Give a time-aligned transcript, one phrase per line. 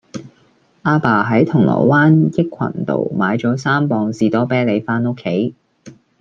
[0.81, 5.53] 亞爸喺銅鑼灣益群道買左三磅士多啤梨返屋企